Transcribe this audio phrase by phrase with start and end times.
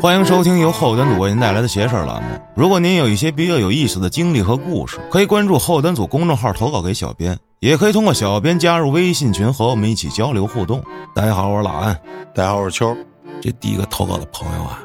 [0.02, 2.28] 欢迎收听由后端组为您带来的邪事儿栏目。
[2.54, 10.82] 如果您有一些比较有意思的经历和故事，可以关注后端组公众号投稿给小编，也可以通过小编加入微信群和我们一起交流互动。
[11.14, 11.94] 大家好，我是老安。
[12.34, 12.96] 大家好，我是秋。
[13.42, 14.82] 这第一个投稿的朋友啊，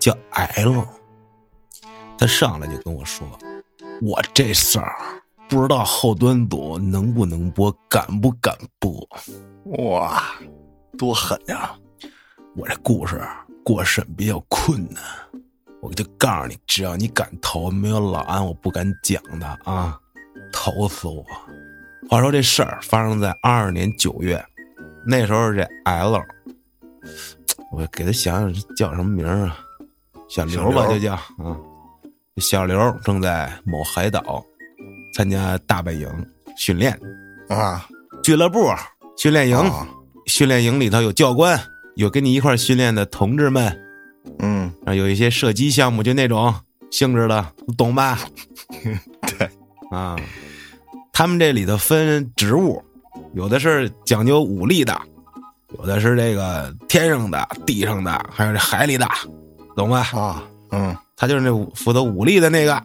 [0.00, 0.84] 叫 L，
[2.18, 3.24] 他上来就跟我说
[4.02, 4.96] ：“我这事儿
[5.48, 8.92] 不知道后端组能不能播，敢不敢播？”
[9.78, 10.24] 哇，
[10.98, 11.70] 多狠呀！
[12.56, 13.22] 我这故事
[13.66, 15.02] 过审比较困难，
[15.82, 19.98] 我就告诉你，只要你敢投，没有老安我不敢讲的啊！
[20.52, 21.26] 投死我！
[22.08, 24.40] 话说这事儿发生在二二年九月，
[25.04, 26.22] 那时候这 L，
[27.72, 29.58] 我给他想想叫什么名儿啊？
[30.28, 31.58] 小刘吧，就叫啊。
[32.36, 34.44] 小刘正在某海岛
[35.12, 36.08] 参加大本营
[36.56, 36.96] 训练
[37.48, 37.84] 啊，
[38.22, 38.72] 俱乐部
[39.16, 39.58] 训练营，
[40.26, 41.60] 训练营里头有教官。
[41.96, 43.74] 有跟你一块训练的同志们，
[44.40, 46.54] 嗯，啊，有一些射击项目，就那种
[46.90, 48.18] 性质的，懂吧？
[49.38, 49.48] 对，
[49.90, 50.14] 啊，
[51.10, 52.82] 他们这里头分职务，
[53.32, 54.94] 有的是讲究武力的，
[55.78, 59.08] 有的是这个天上的、地上的，还有这海里的，
[59.74, 60.06] 懂吧？
[60.12, 60.42] 啊，
[60.72, 62.82] 嗯，他就是那负责武力的那个，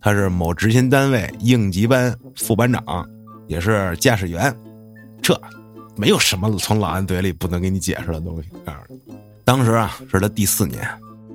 [0.00, 3.04] 他是某执勤单位应急班副班长，
[3.48, 4.56] 也是驾驶员，
[5.20, 5.36] 这。
[5.96, 8.48] 没有什么从老安嘴里不能给你解释的东西。
[8.64, 10.86] 告诉你，当时啊是他第四年，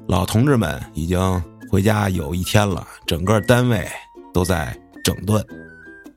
[0.08, 3.88] 老同志们已经回家有一天了，整个单位
[4.34, 5.44] 都在整顿，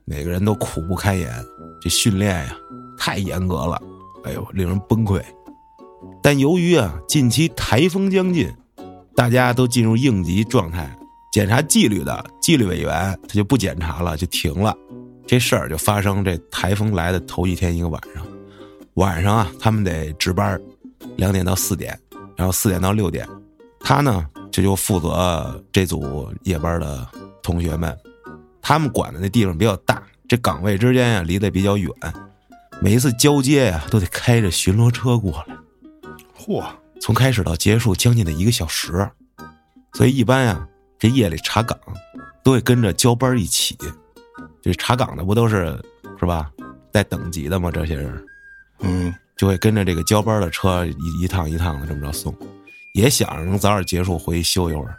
[0.05, 1.29] 每个人都苦不堪言。
[1.81, 2.55] 这训练呀
[2.97, 3.81] 太严格了，
[4.23, 5.21] 哎呦，令人崩溃。
[6.21, 8.51] 但由于啊近期台风将近，
[9.15, 10.95] 大家都进入应急状态，
[11.31, 14.75] 检查纪律的纪律委员他就不检查了，就停了。
[15.27, 18.23] 这事儿就发生这台风来的头一天一个晚上。
[18.95, 20.59] 晚上啊，他们得值班，
[21.17, 21.99] 两点到四点，
[22.37, 23.27] 然后四点到六点，
[23.81, 27.05] 他呢这就负责这组夜班的
[27.43, 27.97] 同学们，
[28.61, 31.91] 他们管的那地方比较大，这岗位之间呀离得比较远，
[32.81, 35.57] 每一次交接呀都得开着巡逻车过来，
[36.39, 36.63] 嚯，
[37.01, 39.09] 从开始到结束将近的一个小时，
[39.91, 40.65] 所以一般呀
[40.97, 41.77] 这夜里查岗
[42.45, 43.77] 都会跟着交班一起，
[44.61, 45.77] 这查岗的不都是
[46.17, 46.49] 是吧
[46.93, 47.69] 带等级的吗？
[47.69, 48.25] 这些人。
[48.79, 52.35] 嗯，就会跟着这个交班的车一一趟一趟的这么着送，
[52.93, 54.95] 也想着能早点结束回去休一会儿。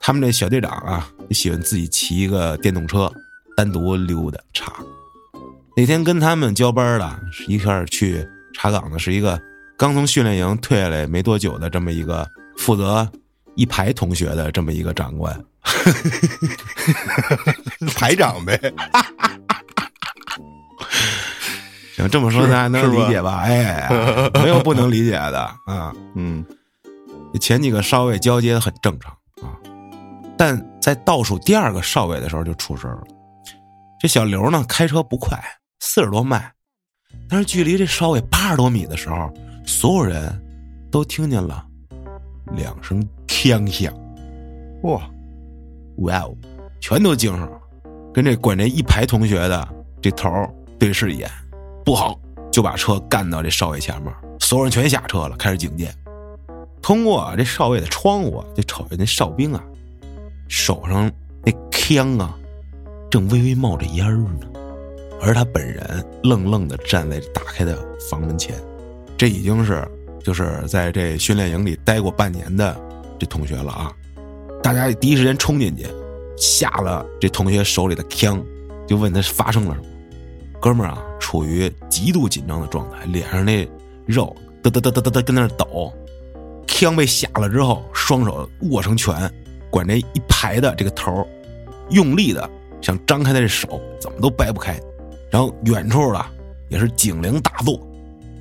[0.00, 3.12] 他们这小队长啊，喜欢自己骑一个电动车
[3.56, 4.72] 单独溜达查。
[5.76, 9.40] 那天跟他们交班的是一块去查岗的，是一个
[9.76, 12.26] 刚从训练营退下来没多久的这么一个
[12.56, 13.08] 负责
[13.54, 15.44] 一排同学的这么一个长官，
[17.94, 18.58] 排长呗。
[21.98, 23.38] 行，这么说咱还能理解吧？
[23.38, 23.88] 哎，
[24.40, 25.92] 没有不能理解的啊。
[26.14, 26.44] 嗯，
[27.40, 29.58] 前几个少尉交接的很正常啊，
[30.36, 33.02] 但在倒数第二个少尉的时候就出事了。
[34.00, 35.42] 这小刘呢，开车不快，
[35.80, 36.52] 四十多迈，
[37.28, 39.28] 但是距离这少尉八十多米的时候，
[39.66, 40.40] 所有人
[40.92, 41.66] 都听见了
[42.52, 43.92] 两声枪响。
[44.84, 45.02] 哇，
[45.96, 46.32] 哇哦，
[46.80, 47.58] 全都惊上了，
[48.14, 49.68] 跟这管这一排同学的
[50.00, 50.30] 这头
[50.78, 51.28] 对视一眼。
[51.88, 52.20] 不好，
[52.52, 55.90] 就把车干到这少尉前面，所有人全下车了，开始警戒。
[56.82, 59.64] 通过这少尉的窗户，就瞅见那哨兵啊，
[60.48, 61.10] 手上
[61.42, 62.36] 那枪啊，
[63.10, 64.06] 正微微冒着烟
[64.38, 64.46] 呢，
[65.18, 67.74] 而他本人愣愣的站在打开的
[68.10, 68.54] 房门前。
[69.16, 69.82] 这已经是
[70.22, 72.78] 就是在这训练营里待过半年的
[73.18, 73.90] 这同学了啊！
[74.62, 75.86] 大家第一时间冲进去，
[76.36, 78.44] 下了这同学手里的枪，
[78.86, 79.86] 就问他发生了什么。
[80.60, 83.68] 哥们儿啊，处于极度紧张的状态，脸上那
[84.06, 85.92] 肉哒哒哒哒哒哒跟那抖，
[86.66, 89.30] 枪被下了之后，双手握成拳，
[89.70, 91.26] 管这一排的这个头
[91.90, 92.48] 用力的
[92.80, 94.78] 想张开他这手，怎么都掰不开。
[95.30, 96.24] 然后远处的
[96.68, 97.78] 也是警铃大作，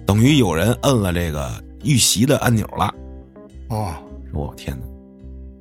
[0.05, 1.51] 等于有人摁了这个
[1.83, 2.93] 遇袭的按钮了。
[3.69, 3.93] 哦，
[4.33, 4.85] 我天哪！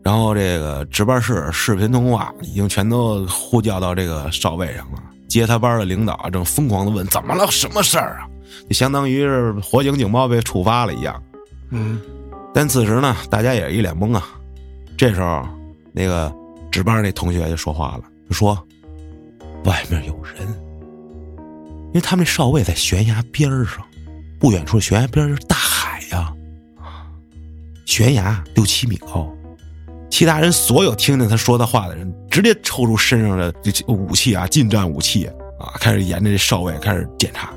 [0.04, 5.02] 然后这个值班室视频通话已经全都呼叫到这个哨位上了。
[5.28, 7.46] 接他班的领导正疯狂的问：“怎么了？
[7.50, 8.28] 什么事儿啊？”
[8.68, 11.22] 就相当于是火警警报被触发了一样。
[11.70, 12.00] 嗯，
[12.54, 14.28] 但此时呢，大家也是一脸懵啊。
[14.96, 15.46] 这时候，
[15.92, 16.32] 那个
[16.70, 18.56] 值班那同学就说话了，就说
[19.64, 20.46] ：“外面有人，
[21.88, 23.84] 因为他们那哨位在悬崖边上，
[24.38, 26.32] 不远处悬崖边是大海呀，
[27.84, 29.30] 悬崖六七米高。”
[30.10, 35.26] 其他人所有听见他说的话的人，直接抽出身上的这武器啊，近战武器
[35.58, 37.52] 啊，开始沿着这哨位开始检查。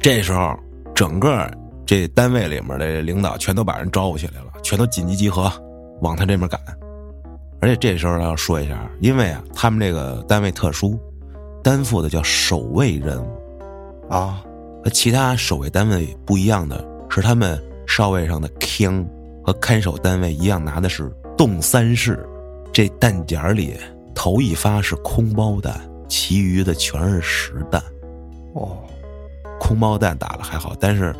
[0.00, 0.58] 这时候，
[0.94, 1.50] 整个
[1.84, 5.52] 这单位里面的领导全都把人招呼起来了，全都紧急集合，
[6.00, 6.60] 往他这边赶。
[7.60, 10.98] 而且这时候要说一下，因为啊，他们这个单位特殊，
[11.62, 13.28] 担负的叫守卫任务
[14.08, 14.42] 啊，
[14.82, 19.06] 和其他守卫单位不一样的是，他们哨位上的枪
[19.44, 22.28] 和看守单位一样，拿的是洞三式，
[22.70, 23.74] 这弹夹里
[24.14, 27.82] 头一发是空包弹，其余的全是实弹。
[28.52, 28.76] 哦，
[29.58, 31.16] 空包弹打了还好，但是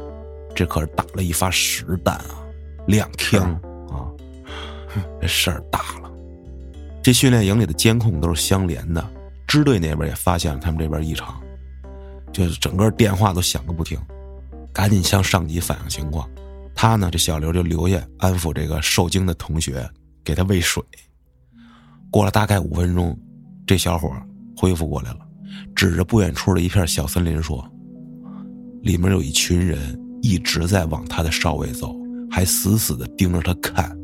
[0.54, 2.36] 这可是打了一发实弹啊，
[2.86, 3.54] 两枪
[3.88, 4.12] 啊，
[5.22, 6.10] 这事儿大了。
[7.02, 9.02] 这训练营里的监控都是相连的，
[9.46, 11.40] 支队那边也发现了他们这边异常，
[12.30, 13.98] 就是整个电话都响个不停，
[14.70, 16.28] 赶紧向上级反映情况。
[16.74, 19.88] 他呢，这小刘就留下安抚这个受惊的同学，
[20.24, 20.82] 给他喂水。
[22.10, 23.16] 过了大概五分钟，
[23.66, 24.10] 这小伙
[24.56, 25.18] 恢复过来了，
[25.74, 27.64] 指着不远处的一片小森林说
[28.82, 31.94] ：“里面有一群人一直在往他的哨位走，
[32.30, 33.96] 还死死的盯着他看。”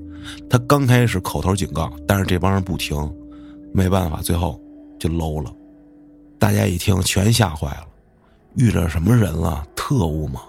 [0.51, 2.97] 他刚开始口头警告，但是这帮人不听，
[3.73, 4.61] 没办法，最后
[4.99, 5.53] 就搂了。
[6.39, 7.87] 大家一听，全吓坏了，
[8.57, 9.65] 遇着什么人了？
[9.75, 10.41] 特务吗？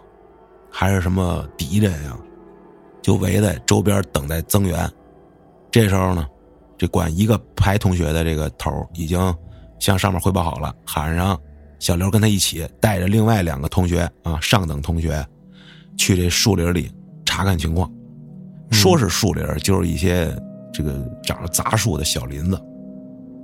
[0.70, 2.18] 还是什么敌人呀？
[3.02, 4.92] 就围在周边等待增援。
[5.77, 6.25] 这时候呢，
[6.75, 9.19] 这管一个排同学的这个头已经
[9.77, 11.39] 向上面汇报好了，喊上
[11.77, 15.24] 小刘跟他一起带着另外两个同学啊，上等同学，
[15.95, 16.91] 去这树林里
[17.24, 17.88] 查看情况。
[18.71, 20.35] 说是树林，就是一些
[20.74, 22.59] 这个长着杂树的小林子。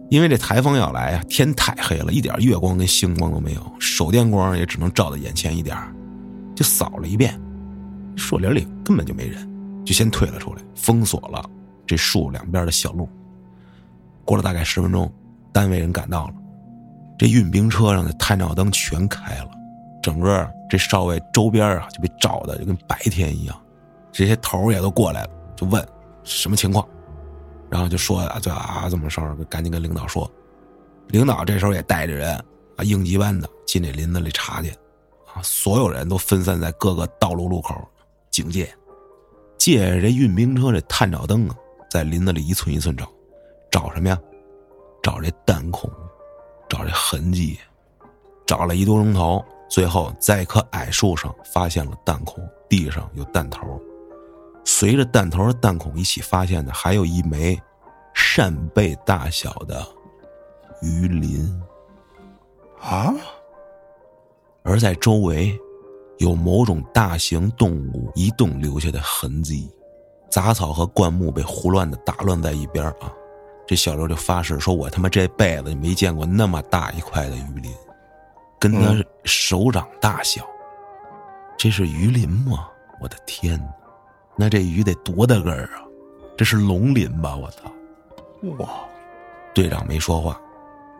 [0.09, 5.77] 因为这台风要来啊，天太黑了，一点月光跟星光都没有，手电光也只能照到眼前一点
[6.55, 7.39] 就扫了一遍，
[8.15, 9.47] 树林里根本就没人，
[9.85, 11.47] 就先退了出来，封锁了
[11.93, 13.07] 这树两边的小路。
[14.25, 15.13] 过了大概十分钟，
[15.51, 16.33] 单位人赶到了，
[17.19, 19.51] 这运兵车上的探照灯全开了，
[20.01, 23.55] 整个这哨位周边啊就被照的就跟白天一样。
[24.11, 25.87] 这些头也都过来了，就问
[26.23, 26.83] 什么情况，
[27.69, 30.27] 然后就说啊，这啊怎么事儿，赶紧跟领导说。
[31.09, 32.33] 领导这时候也带着人
[32.75, 34.71] 啊，应急班的进这林子里查去，
[35.31, 37.75] 啊，所有人都分散在各个道路路口
[38.31, 38.73] 警戒，
[39.59, 41.55] 借着这运兵车这探照灯啊，
[41.93, 43.07] 在林子里一寸一寸找，
[43.69, 44.19] 找什么呀？
[45.03, 45.87] 找这弹孔，
[46.67, 47.59] 找这痕迹，
[48.47, 53.79] 找了一多钟头，最后在一棵矮树上发现了弹孔，地上有弹头。
[54.65, 57.61] 随着弹头和弹孔一起发现的，还有一枚
[58.11, 59.85] 扇贝大小的
[60.81, 61.61] 鱼鳞
[62.81, 63.13] 啊，
[64.63, 65.55] 而在周围
[66.17, 69.69] 有某种大型动物移动留下的痕迹，
[70.33, 73.13] 杂草和灌木被胡乱的打乱在一边啊！
[73.67, 77.71] 这小刘就发誓说：“我他妈这辈子没见过那么大一块的鱼鳞，
[78.57, 78.95] 跟他
[79.25, 80.43] 手掌大小，
[81.55, 82.67] 这是鱼鳞吗？
[82.99, 83.63] 我的天！”
[84.35, 85.85] 那这鱼得多大个儿啊？
[86.35, 87.35] 这是龙鳞吧？
[87.35, 87.71] 我操！
[88.57, 88.67] 哇！
[89.53, 90.41] 队长没说话，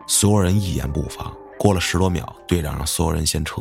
[0.06, 1.32] 所有人一言不发。
[1.58, 3.60] 过了十多秒，队长让所有人先撤，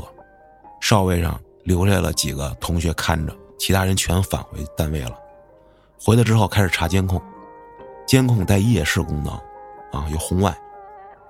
[0.81, 5.17] 哨位上留下了几个同学看着，其他人全返回单位了。
[6.05, 7.21] 回来之后开始查监控，
[8.05, 9.33] 监控带夜视功能，
[9.94, 10.53] 啊，有红外。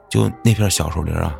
[0.09, 1.39] 就那片小树林啊，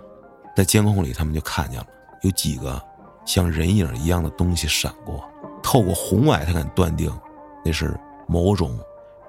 [0.56, 1.88] 在监控里他们就看见了
[2.22, 2.80] 有几个
[3.26, 5.28] 像人影一样的东西闪过。
[5.64, 7.12] 透过红外，他敢断定，
[7.66, 8.78] 那是某种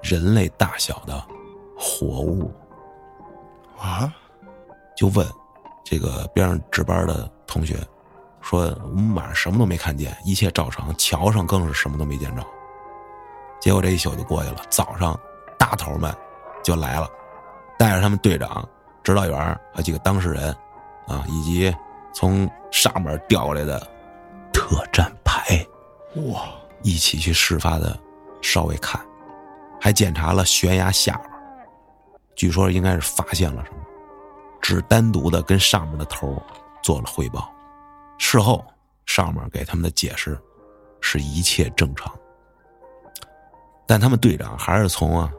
[0.03, 1.19] 人类大小的
[1.75, 2.51] 活物。
[3.79, 4.13] 啊！
[4.95, 5.27] 就问
[5.83, 7.75] 这个边上值班的同学，
[8.39, 10.95] 说我们晚上什么都没看见，一切照常。
[10.95, 12.45] 桥上更是什么都没见着。
[13.65, 14.57] 结果这一宿就过去了。
[14.69, 15.19] 早上，
[15.57, 16.15] 大头们
[16.63, 17.09] 就来了，
[17.79, 18.63] 带着他们队长、
[19.01, 20.55] 指导员和几个当事人，
[21.07, 21.75] 啊，以及
[22.13, 23.79] 从上面调过来的
[24.53, 25.65] 特战排。
[26.31, 26.43] 哇！
[26.83, 27.99] 一起去事发的
[28.39, 29.03] 哨位看，
[29.81, 31.31] 还检查了悬崖下边，
[32.35, 33.79] 据说应该是发现了什么，
[34.61, 36.39] 只单独的跟上面的头
[36.83, 37.51] 做了汇报。
[38.19, 38.63] 事后
[39.07, 40.39] 上面给他们的解释
[41.01, 42.13] 是一切正常，
[43.87, 45.31] 但他们队长还是从啊，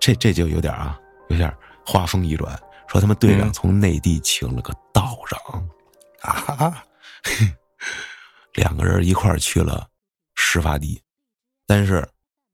[0.00, 1.52] 这这就有点啊，有点
[1.84, 2.58] 话锋一转，
[2.88, 5.68] 说他们队长从内地请了个道长，
[6.22, 6.84] 啊，
[8.54, 9.88] 两个人一块去了。
[10.34, 11.00] 事发地，
[11.66, 12.06] 但是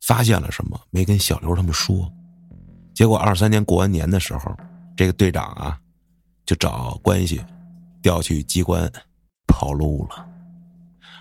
[0.03, 2.13] 发现了什么没跟小刘他们说，
[2.95, 4.55] 结果二三年过完年的时候，
[4.97, 5.79] 这个队长啊
[6.45, 7.45] 就找关系
[8.03, 8.91] 调去机关
[9.47, 10.29] 跑路了，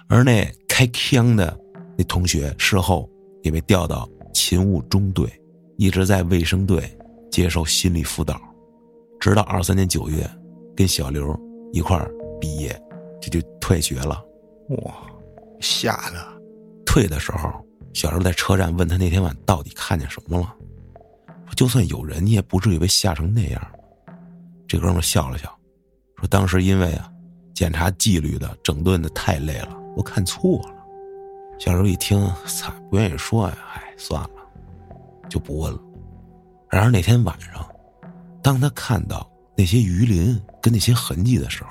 [0.09, 1.57] 而那开枪的
[1.97, 3.09] 那同学事后
[3.43, 5.29] 也被调到勤务中队，
[5.77, 6.97] 一直在卫生队
[7.31, 8.39] 接受心理辅导，
[9.19, 10.29] 直到二三年九月
[10.75, 11.39] 跟小刘
[11.71, 12.79] 一块儿毕业，
[13.21, 14.23] 这就退学了。
[14.69, 14.93] 哇，
[15.59, 16.41] 吓的！
[16.85, 17.49] 退的时候，
[17.93, 20.53] 小时候在车站问他那天晚到底看见什么了，
[21.45, 23.61] 说就算有人，你也不至于被吓成那样。
[24.67, 25.49] 这哥们笑了笑，
[26.17, 27.09] 说当时因为啊，
[27.53, 30.76] 检查纪律的整顿的太累了，我看错了。
[31.59, 34.29] 小柔一听，操，不愿意说呀，哎，算了，
[35.29, 35.79] 就不问了。
[36.69, 37.67] 然而那天晚上，
[38.41, 41.69] 当他看到那些鱼鳞跟那些痕迹的时候，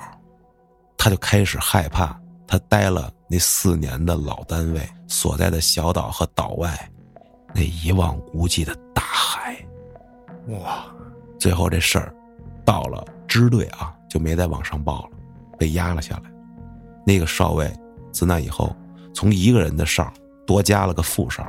[0.97, 2.19] 他就开始害怕。
[2.49, 6.89] 他待了那四年的老单位所在的小岛和岛外，
[7.53, 9.57] 那一望无际的大海。
[10.47, 10.85] 哇！
[11.37, 12.15] 最后这事儿
[12.63, 15.17] 到了支队啊，就没再往上报了，
[15.57, 16.31] 被压了下来。
[17.05, 17.69] 那个少尉
[18.13, 18.73] 自那以后，
[19.17, 20.13] 从一个人的哨
[20.45, 21.43] 多加了个副哨，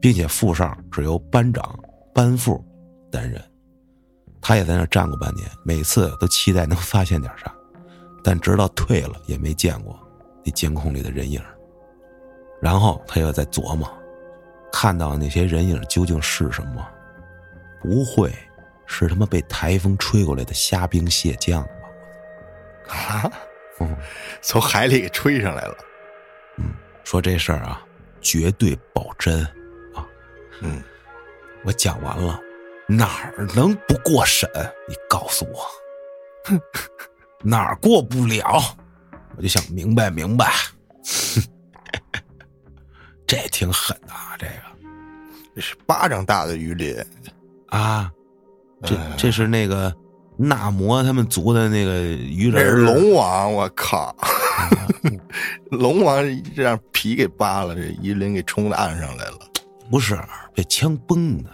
[0.00, 1.76] 并且副哨是由班长、
[2.14, 2.64] 班副
[3.10, 3.42] 担任。
[4.40, 7.52] 他也在那站过半年，每次都期待能发现点啥，
[8.22, 9.98] 但直到退了也没见过。
[10.44, 11.42] 那监控里的人影，
[12.62, 13.92] 然后他又在琢磨，
[14.72, 16.86] 看到那些人影究竟是什么？
[17.82, 18.32] 不会
[18.86, 21.60] 是他妈被台风吹过来的虾兵蟹将
[22.86, 22.94] 吧？
[22.94, 23.32] 啊！
[24.40, 25.76] 从海里给吹上来了。
[26.58, 26.66] 嗯，
[27.04, 27.82] 说这事儿啊，
[28.20, 29.44] 绝对保真
[29.94, 30.06] 啊。
[30.60, 30.82] 嗯，
[31.64, 32.40] 我讲完了，
[32.86, 34.48] 哪儿能不过审？
[34.88, 35.66] 你告诉我，
[36.44, 36.60] 哼，
[37.42, 38.60] 哪儿过不了？
[39.36, 40.52] 我就想明白明白，
[43.26, 44.36] 这挺狠的啊！
[44.38, 44.52] 这个
[45.54, 46.94] 这是巴掌大的鱼鳞
[47.68, 48.10] 啊，
[48.82, 49.94] 这这是那个
[50.36, 53.52] 纳摩他们族的那个鱼人，是龙王！
[53.52, 54.14] 我靠，
[55.70, 56.22] 龙王
[56.54, 59.38] 这让皮给扒了，这鱼鳞给冲到岸上来了。
[59.90, 60.18] 不是
[60.54, 61.50] 被枪崩的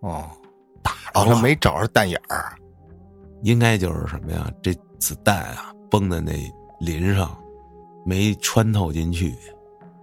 [0.00, 0.30] 哦，
[0.82, 2.54] 打哦，他没找着弹眼儿，
[3.42, 4.50] 应该就是什么呀？
[4.62, 6.32] 这子弹啊崩在那。
[6.80, 7.36] 鳞上
[8.06, 9.34] 没穿透进去，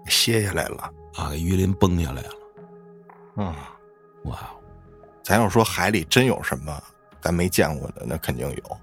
[0.07, 1.33] 歇下来了啊！
[1.33, 3.71] 鱼鳞崩下来了，啊！
[4.25, 4.51] 哇！
[5.23, 6.83] 咱要说海里真有什么
[7.21, 8.77] 咱没见过的，那肯定有。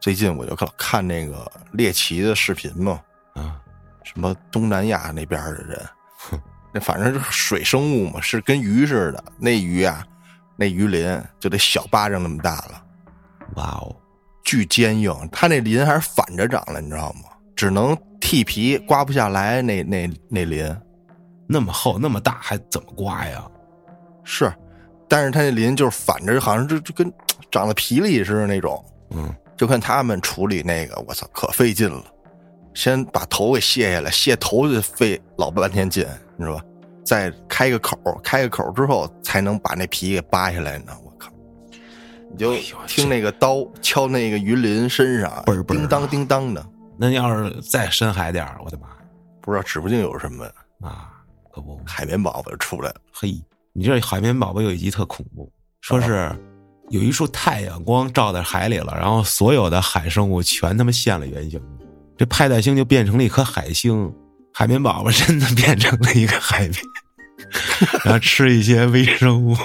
[0.00, 3.00] 最近我就看看那个猎奇的视频嘛，
[3.34, 3.60] 啊，
[4.04, 5.86] 什么东南亚那边的人，
[6.72, 9.24] 那反正就是水生物嘛，是跟鱼似的。
[9.38, 10.06] 那鱼啊，
[10.56, 12.82] 那鱼鳞就得小巴掌那么大了，
[13.56, 13.94] 哇哦！
[14.44, 17.30] 巨坚硬，它那鳞还是反着长的，你知道吗？
[17.56, 19.60] 只能剃皮，刮不下来。
[19.60, 20.80] 那那那鳞，
[21.48, 23.44] 那么厚那么大，还怎么刮呀？
[24.22, 24.52] 是，
[25.08, 27.12] 但是它那鳞就是反着，好像就就跟
[27.50, 28.84] 长了皮里似的那种。
[29.10, 32.02] 嗯，就看他们处理那个，我操，可费劲了。
[32.74, 36.64] 先把头给卸下来，卸头就费老半天劲，你知道吧？
[37.04, 40.92] 再开个口，开个口之后，才能把那皮给扒下来呢。
[41.04, 41.32] 我靠
[42.30, 42.54] 你就
[42.86, 46.66] 听那个刀敲那个鱼鳞身上，叮当叮当的。
[46.98, 48.88] 那要是再深海点我的妈！
[49.40, 50.44] 不知道指不定有什么
[50.80, 51.12] 啊？
[51.54, 52.96] 可不，海绵宝宝就出来了。
[53.12, 56.30] 嘿，你这海绵宝宝有一集特恐怖，说是
[56.90, 61.60] 有一束太阳光照在海里了，然后所有的海生物全他妈现了原形，
[62.16, 64.12] 这派大星就变成了一颗海星，
[64.52, 66.74] 海绵宝宝真的变成了一个海绵，
[68.04, 69.56] 然后吃一些微生物。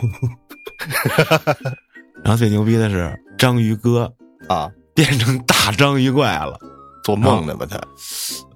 [2.23, 4.11] 然后最牛逼的是章鱼哥
[4.47, 6.59] 啊，变成大章鱼怪了，
[7.03, 7.79] 做梦呢吧他？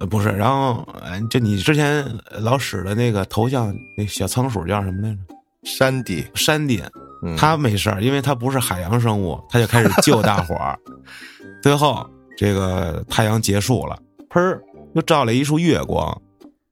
[0.00, 0.86] 呃，不是，然后
[1.30, 2.04] 就你之前
[2.40, 5.18] 老使的那个头像，那小仓鼠叫什么来着？
[5.64, 6.66] 山迪，山
[7.22, 10.78] 迪，他没事儿，因为他不是海洋生物，他就开始救大伙儿。
[11.62, 13.98] 最后这个太阳结束了，
[14.30, 14.62] 喷儿
[14.94, 16.22] 又照了一束月光，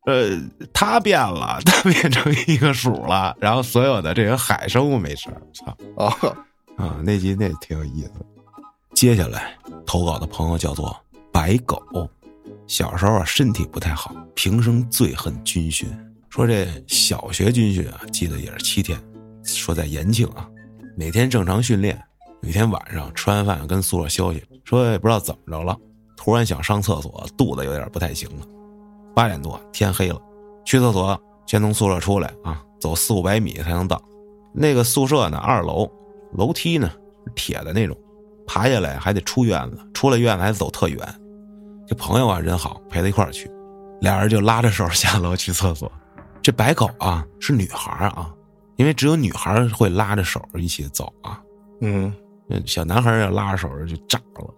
[0.06, 0.38] 呃，
[0.72, 6.36] 他变了， 他变成一个鼠了，然后所有的这个海生物没事儿，操哦。
[6.76, 8.12] 啊，那集那挺有意思。
[8.94, 10.96] 接下来投稿的朋友叫做
[11.32, 11.80] 白狗，
[12.66, 15.88] 小时候啊身体不太好，平生最恨军训。
[16.30, 18.98] 说这小学军训啊，记得也是七天。
[19.44, 20.48] 说在延庆啊，
[20.96, 22.00] 每天正常训练。
[22.42, 25.76] 有一天晚上吃完饭跟宿舍休息，说也不知道怎么着了，
[26.16, 28.46] 突然想上厕所，肚子有点不太行了。
[29.14, 30.20] 八点多天黑了，
[30.64, 34.00] 去厕所先从宿舍出来啊，走四五百米才能到。
[34.52, 35.90] 那个宿舍呢，二楼。
[36.36, 36.90] 楼梯呢
[37.24, 37.96] 是铁的那种，
[38.44, 40.98] 爬下来还得出院子，出了院子还得走特远。
[41.86, 43.48] 这朋友啊人好，陪他一块儿去，
[44.00, 45.90] 俩人就拉着手下楼去厕所。
[46.42, 48.34] 这白狗啊是女孩啊，
[48.76, 51.40] 因为只有女孩会拉着手一起走啊。
[51.80, 52.12] 嗯，
[52.66, 54.54] 小男孩要拉着手就炸了，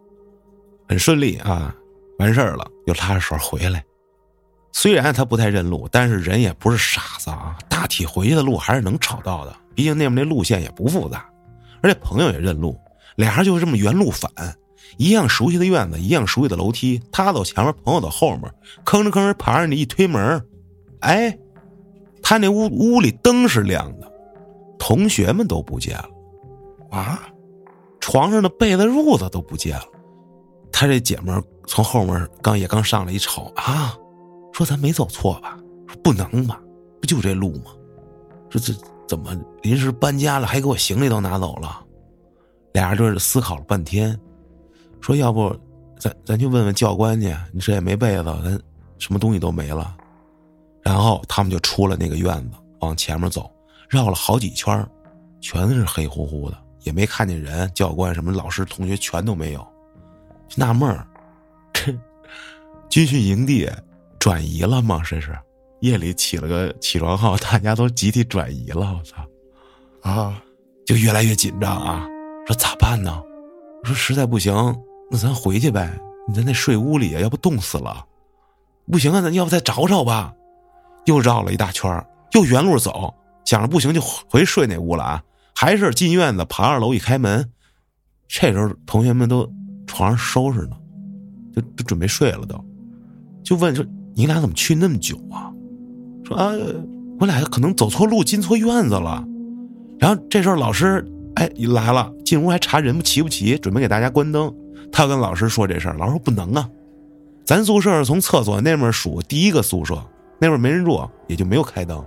[0.89, 1.75] 很顺利啊，
[2.19, 3.85] 完事儿了又拉着手回来。
[4.73, 11.27] 虽然他不太认路，但是人也不是傻子啊，大体回去的路还是能找到的，毕竟那边那路线也不复杂。
[11.83, 12.79] 而且朋友也认路，
[13.17, 14.31] 俩人就这么原路返，
[14.99, 17.01] 一样熟悉的院子，一样熟悉的楼梯。
[17.11, 18.43] 他走前面，朋友走后面，
[18.85, 20.45] 吭哧吭哧爬上去一推门，
[21.01, 21.39] 哎，
[22.29, 24.13] 他那屋屋里灯是亮的，
[24.81, 26.09] 同学们都不见了，
[26.91, 27.23] 啊，
[28.01, 29.87] 床上的被子褥子都不见了。
[30.73, 33.97] 他这姐们儿从后面刚也刚上来一瞅啊，
[34.53, 35.57] 说咱没走错吧？
[35.87, 36.61] 说不能吧？
[37.01, 37.71] 不就这路吗？
[38.51, 38.75] 说这
[39.07, 39.31] 怎么
[39.63, 41.81] 临时搬家了，还给我行李都拿走了？
[42.73, 44.19] 俩人就是思考了半天，
[45.01, 45.55] 说要不
[45.97, 48.61] 咱咱去问问教官去，你这也没被子，咱
[48.99, 49.97] 什么东西都没了。
[50.87, 53.51] 然后他们就出了那个院子，往前面走，
[53.89, 54.89] 绕了好几圈儿
[55.41, 57.69] 全是黑乎乎的，也没看见人。
[57.75, 59.59] 教官什么老师同学全都没有，
[60.49, 61.05] 就纳闷儿，
[61.73, 61.93] 这
[62.89, 63.69] 军训营地
[64.21, 65.03] 转移了吗？
[65.05, 65.37] 这是
[65.81, 68.97] 夜里起了个起床号，大家都集体转移了。
[68.97, 69.17] 我操！
[70.09, 70.41] 啊，
[70.87, 72.07] 就越来越紧张啊！
[72.47, 73.21] 说咋办呢？
[73.83, 74.55] 我说实在不行，
[75.11, 75.99] 那咱回去呗。
[76.29, 78.07] 你在那睡屋里，要不冻死了。
[78.89, 80.33] 不行啊，咱要不再找找吧？
[81.07, 83.13] 又绕了一大圈又原路走，
[83.45, 85.23] 想着不行就回睡那屋了啊。
[85.55, 87.51] 还是进院子，爬二楼一开门，
[88.29, 89.51] 这时候同学们都
[89.87, 90.77] 床上收拾呢，
[91.55, 92.63] 就就准备睡了都，
[93.43, 93.83] 就问说
[94.15, 95.51] 你俩怎么去那么久啊？
[96.25, 96.53] 说啊，
[97.19, 99.25] 我俩可能走错路进错院子了。
[99.99, 101.03] 然后这时候老师
[101.37, 104.53] 哎来了，进屋还查人不齐不齐，准备给大家关灯。
[104.93, 106.69] 他要跟老师说这事儿，老师说不能啊，
[107.47, 110.03] 咱宿舍是从厕所那面数第一个宿舍，
[110.39, 112.05] 那会儿没人住，也就没有开灯。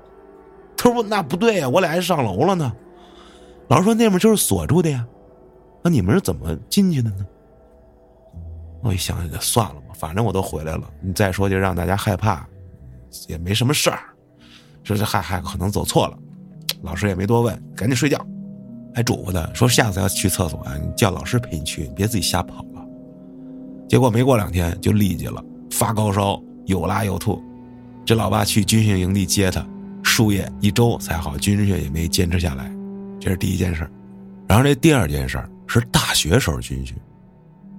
[0.78, 2.72] 他说那不对呀，我俩还上楼了呢。
[3.68, 5.06] 老师说那边就是锁住的呀，
[5.84, 7.26] 那你们是怎么进去的呢？
[8.82, 12.48] 我一想算了吧，反正我都回来了，你再说就让大家害怕，
[13.28, 14.00] 也没什么事儿。
[14.84, 16.18] 说这还还可能走错了，
[16.82, 18.18] 老师也没多问，赶紧睡觉，
[18.96, 22.86] 还嘱咐他说下次要去厕所啊，你叫老师陪你去，你别自己瞎跑了。
[23.90, 27.44] 结果没过两天就痢疾了，发高烧，又拉又吐。
[28.10, 29.64] 这老爸去军训营地接他，
[30.02, 32.68] 输液一周才好，军训也没坚持下来。
[33.22, 33.88] 这是第一件事
[34.48, 36.98] 然后这第二件事是大学时候军训，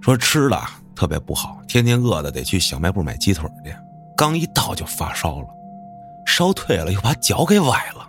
[0.01, 0.57] 说吃的
[0.95, 3.75] 特别不好，天天饿的得去小卖部买鸡腿去，
[4.17, 5.49] 刚一到就发烧了，
[6.25, 7.67] 烧退了又把脚给崴
[7.97, 8.09] 了，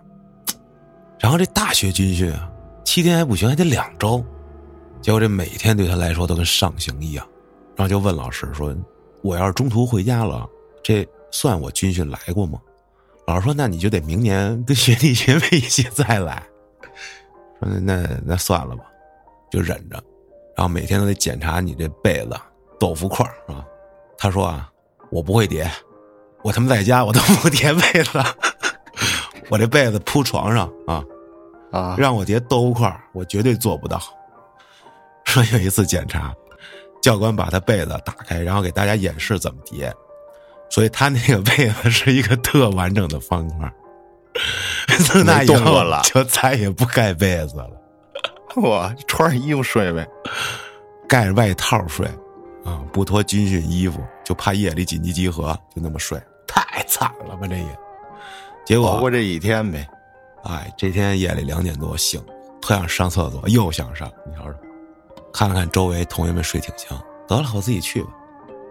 [1.19, 2.47] 然后这大学军训啊，
[2.85, 4.23] 七天还不行，还得两周，
[5.01, 7.27] 结果这每天对他来说都跟上刑一样，
[7.75, 8.77] 然后就问老师说
[9.23, 10.47] ：“我要是中途回家了，
[10.83, 12.59] 这算我军训来过吗？”
[13.27, 16.43] 老师说：“那你就得明年跟学弟学妹一起再来。”
[17.59, 18.83] 说那那那算了吧，
[19.51, 19.95] 就忍着，
[20.55, 22.35] 然后每天都得检查你这被子、
[22.79, 23.63] 豆腐块儿啊。
[24.17, 24.69] 他说啊，
[25.11, 25.69] 我不会叠，
[26.43, 28.19] 我他妈在家我都不叠被子，
[29.49, 31.03] 我这被子铺床上啊，
[31.71, 34.01] 啊，让我叠豆腐块儿我绝对做不到。
[35.25, 36.33] 说有一次检查，
[37.01, 39.93] 教官把他被子打开，然后给大家演示怎么叠，
[40.71, 43.73] 所以他那个被子是一个特完整的方块儿。
[45.05, 47.69] 从那以后了就再也不盖被子了，
[48.55, 50.07] 我穿上衣服睡呗。
[51.07, 52.07] 盖着外套睡，
[52.63, 57.65] 啊，不脱军训衣服，就怕夜里紧急集合，就那么睡，太惨了吧这也。
[58.65, 59.85] 结果熬过这一天呗。
[60.43, 62.23] 哎，这天夜里两点多醒，
[62.61, 64.57] 特想上厕所，又想上，你瞅瞅，
[65.33, 68.09] 看了看周围同学们睡挺香，得了，我自己去吧。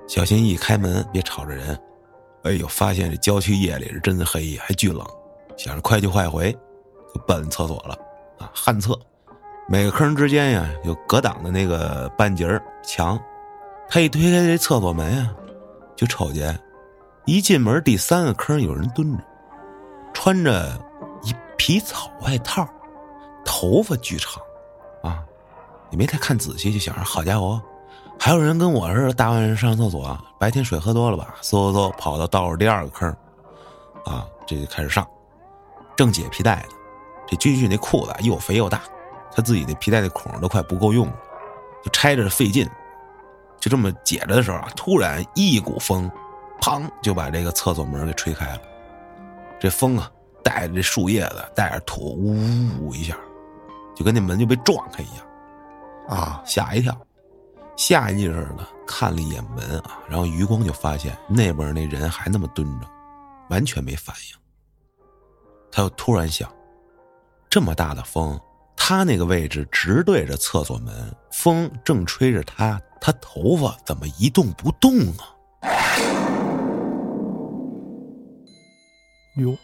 [0.09, 1.79] 小心翼翼开门，别吵着人。
[2.43, 5.07] 哎呦，发现这郊区夜里是真的黑，还巨冷，
[5.57, 6.51] 想着快去快回，
[7.15, 7.95] 就奔厕所了。
[8.39, 8.99] 啊，旱厕，
[9.69, 12.47] 每个坑之间呀有隔挡的那个半截
[12.83, 13.21] 墙，
[13.89, 15.31] 他一推开这厕所门呀，
[15.95, 16.59] 就瞅见
[17.27, 19.25] 一进门第三个坑有人蹲着，
[20.15, 20.81] 穿着
[21.23, 22.67] 一皮草外套，
[23.45, 24.43] 头发巨长，
[25.03, 25.23] 啊，
[25.91, 27.61] 也没太看仔细，就想着好家伙，
[28.23, 31.35] 还有人跟我似的大晚上上厕所，白天水喝多了吧？
[31.41, 33.09] 嗖嗖嗖跑到倒数第二个坑，
[34.05, 35.09] 啊，这就开始上，
[35.97, 36.69] 正解皮带呢。
[37.27, 38.83] 这军训那裤子又肥又大，
[39.35, 41.15] 他自己那皮带的孔都快不够用了，
[41.83, 42.69] 就拆着费劲。
[43.59, 46.11] 就这么解着的时候啊，突然一股风，
[46.61, 48.61] 砰就把这个厕所门给吹开了。
[49.59, 50.11] 这风啊，
[50.45, 52.37] 带着这树叶子，带着土，呜
[52.83, 53.17] 呜一下，
[53.97, 55.27] 就跟那门就被撞开一样。
[56.19, 56.95] 啊，吓一跳，
[57.81, 62.87] 下意识的看了一眼门啊，然后余光就发现那边那人还那么蹲着，
[63.49, 64.39] 完全没反应。
[65.73, 66.53] 他又突然想，
[67.49, 68.39] 这么大的风，
[68.77, 75.35] 他那个位置直对着厕所门，风正吹着他，他头发怎么一动不动啊？
[79.37, 79.57] 哟，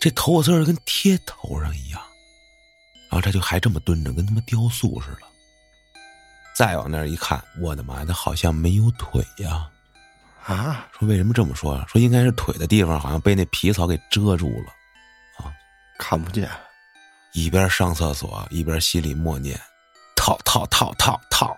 [0.00, 2.00] 这头发丝儿跟贴头上一样，
[3.10, 5.28] 然后他就还这么蹲着，跟他妈雕塑似的。
[6.58, 9.70] 再往那儿一看，我的妈，他好像没有腿呀！
[10.44, 11.86] 啊，说为什么这么说啊？
[11.88, 14.72] 说应该是腿的地方好像被那皮草给遮住了，
[15.36, 15.54] 啊
[16.00, 16.50] 看不见。
[17.32, 19.56] 一边上厕所一边心里默念
[20.18, 21.56] ：“套套套套套。”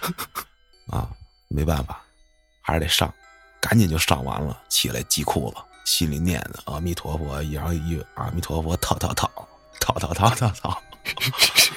[0.88, 1.10] 啊，
[1.48, 2.00] 没办法，
[2.62, 3.12] 还是得上，
[3.60, 9.30] 赶紧就上完了，起来系裤子，心里念着阿弥陀佛，然后一阿弥陀佛，套套套
[9.78, 10.82] 套套套套套。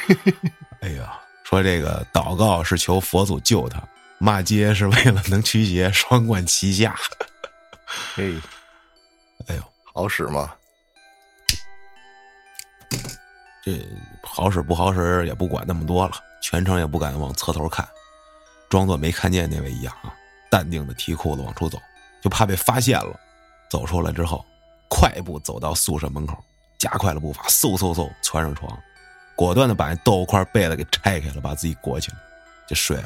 [0.79, 3.81] 哎呀，说这个祷告是求佛祖救他，
[4.19, 6.95] 骂街是为了能驱邪，双管齐下。
[8.13, 8.35] 嘿，
[9.49, 10.53] 哎呦，好使吗？
[13.63, 13.83] 这
[14.21, 17.87] 好使不好使也不管那么多了，全程也不敢往侧头看，
[18.69, 20.13] 装作没看见那位一样啊，
[20.51, 21.81] 淡定的提裤子往出走，
[22.21, 23.19] 就怕被发现了。
[23.71, 24.45] 走出来之后，
[24.87, 26.43] 快步走到宿舍门口，
[26.77, 28.79] 加快了步伐，嗖嗖嗖窜上床，
[29.39, 32.17] 果断的把那豆腐块被子给拆开了，把自己裹起来，
[32.67, 33.05] 就睡了。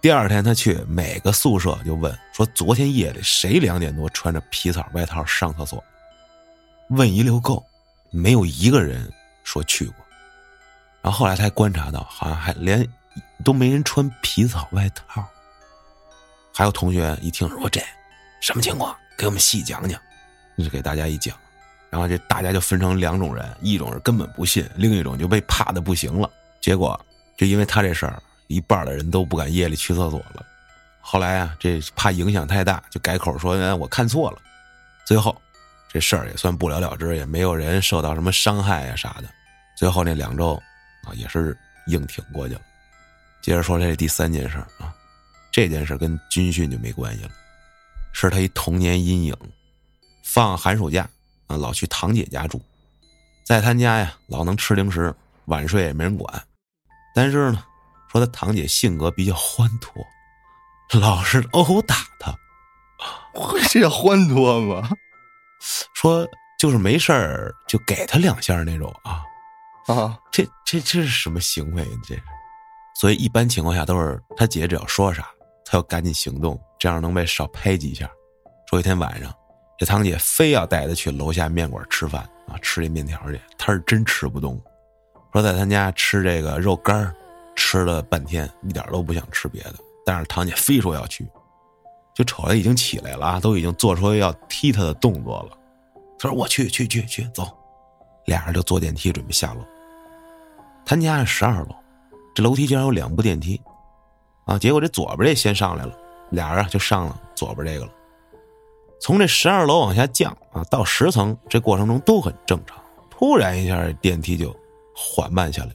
[0.00, 5.82] 第二天他去每个宿舍就问说：“昨天夜里谁两点多穿着皮草外套上厕所？”
[6.90, 7.64] 问一溜够，
[8.10, 9.08] 没有一个人。
[9.44, 9.96] 说去过，
[11.02, 12.88] 然后后来他还观察到，好像还连
[13.44, 15.22] 都没人穿皮草外套。
[16.54, 17.78] 还有同学一听说这
[18.40, 20.00] 什么情况，给我们细讲讲，
[20.56, 21.36] 就给大家一讲，
[21.94, 26.28] 然后这大家就分成两种人，一种是根本不信，另一种就被怕的不行了。
[26.60, 27.00] 结果
[27.36, 30.44] 就因为他这事儿，一半的人都不敢夜里去厕所了。
[31.00, 34.38] 后来啊，这怕影响太大，就改口说我看错了。
[35.06, 35.40] 最后。
[35.92, 39.28] 这事儿也算不了了之，也没有人受到什么伤害呀啥的。
[39.76, 40.60] 最后那两周
[41.04, 42.60] 啊，也是硬挺过去了。
[43.40, 44.92] 接着说这第三件事啊，
[45.52, 47.30] 这件事跟军训就没关系了，
[48.12, 49.36] 是他一童年阴影。
[50.24, 51.08] 放寒暑假
[51.46, 52.60] 啊，老去堂姐家住，
[53.44, 55.14] 在他家呀，老能吃零食，
[55.46, 56.42] 晚睡也没人管。
[57.14, 57.64] 但是呢，
[58.10, 60.04] 说他堂姐性格比较欢脱，
[61.00, 62.34] 老是殴打他。
[63.34, 64.88] 会这叫欢脱吗？
[65.94, 66.26] 说
[66.58, 69.22] 就是没事儿就给他两下那种啊
[69.86, 71.84] 啊，这这这是什么行为？
[72.06, 72.22] 这是，
[73.00, 75.28] 所以一般情况下都是他姐只要说啥，
[75.64, 78.08] 他要赶紧行动，这样能被少拍几下。
[78.70, 79.34] 说一天晚上，
[79.84, 84.58] 这堂姐非要带他去楼下面馆吃饭啊，吃这面条去，他是真吃不动。
[85.30, 87.14] 说在他家吃这个肉干
[87.54, 89.74] 吃了半天，一点都不想吃别的，
[90.06, 91.28] 但是堂姐非说要去。
[92.14, 95.58] 就瞅他已经起来了啊，都已经做出要踢他的动作了。
[96.18, 97.46] 他说：“我去去去去，走。”
[98.24, 99.60] 俩人就坐电梯准备下楼。
[100.86, 101.76] 他家是十二楼，
[102.34, 103.60] 这楼梯竟然有两部电梯，
[104.46, 104.58] 啊！
[104.58, 105.94] 结果这左边这先上来了，
[106.30, 107.92] 俩人就上了左边这个了。
[109.04, 112.82] 从这十二楼往下降啊，到十层这过程中都很正常。
[113.10, 114.56] 突然一下，电梯就
[114.96, 115.72] 缓慢下来，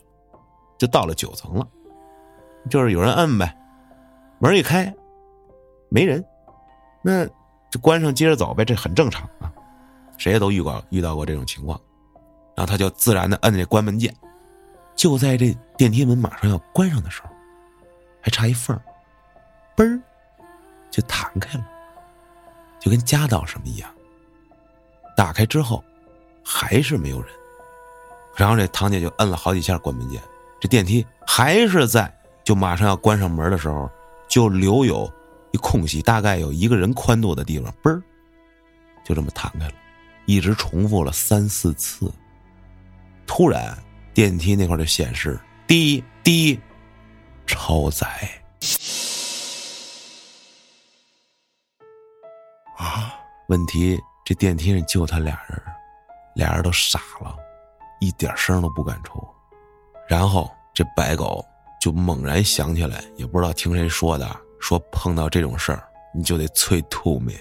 [0.79, 1.67] 就到了九层了。
[2.71, 3.55] 就是有人摁呗，
[4.39, 4.91] 门一开。
[5.89, 6.25] 没人，
[7.03, 7.23] 那
[7.69, 9.53] 就关上接着走呗，这很正常啊，
[10.17, 11.79] 谁也都遇过遇到过这种情况，
[12.55, 14.11] 然后他就自然的摁这关门键，
[14.95, 17.29] 就在这电梯门马上要关上的时候，
[18.23, 18.75] 还差一缝，
[19.75, 20.01] 嘣儿
[20.89, 21.65] 就弹开了，
[22.79, 23.89] 就跟夹到什么一样。
[25.15, 25.83] 打开之后
[26.43, 27.29] 还是没有人，
[28.35, 30.21] 然后这堂姐就摁了好几下关门键，
[30.59, 32.11] 这电梯还是在，
[32.43, 33.89] 就马上要关上门的时候，
[34.27, 35.11] 就留有。
[35.51, 37.99] 一空隙，大概有一个人宽度的地方，嘣儿，
[39.03, 39.73] 就这么弹开了，
[40.27, 42.13] 一直重复了三四次。
[43.25, 43.75] 突然，
[44.13, 46.59] 电梯那块就显示滴滴，
[47.47, 48.29] 超载。
[53.49, 55.59] 问题这电梯上就他俩人，
[56.35, 57.35] 俩人都傻了，
[57.99, 59.27] 一点声都不敢出。
[60.07, 61.43] 然后这白狗
[61.81, 64.29] 就猛然想起来，也不知道听谁说的。
[64.59, 65.83] 说碰到这种事儿，
[66.13, 67.35] 你就得催吐灭，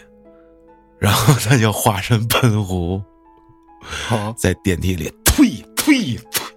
[0.99, 3.03] 然后他就化身喷壶，
[4.39, 6.49] 在电梯里呸呸呸，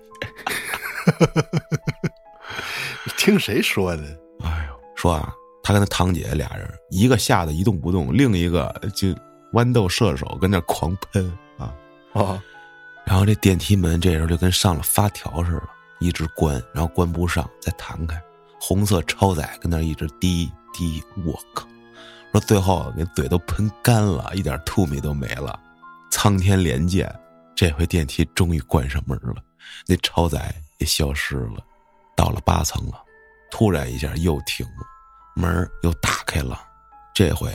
[3.18, 4.04] 听谁说的？
[4.44, 5.34] 哎呦，说啊，
[5.64, 9.10] 他跟他堂姐俩人，一个吓得一动不动，另一个就
[9.54, 11.74] 豌豆射手跟那狂喷啊
[12.14, 12.42] 啊，
[13.06, 18.22] 然后这电梯门这时候就跟上了发条似的，一直关，然后关不上，再弹开。
[18.60, 21.68] 红色超载跟那一直滴滴，我靠！
[22.32, 25.60] 说最后那嘴都喷干了，一点吐米都没了。
[26.12, 27.14] 苍天怜见，
[27.56, 29.36] 这回电梯终于关上门了，
[29.88, 31.58] 那超载也消失了。
[32.16, 33.04] 到了八层了，
[33.50, 34.86] 突然一下又停了，
[35.36, 36.58] 门又打开了。
[37.14, 37.54] 这回